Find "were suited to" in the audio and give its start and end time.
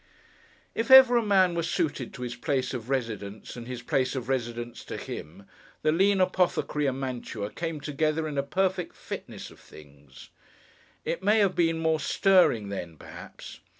1.53-2.23